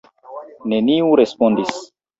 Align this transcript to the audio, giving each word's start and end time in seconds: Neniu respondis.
Neniu 0.75 1.13
respondis. 1.23 1.81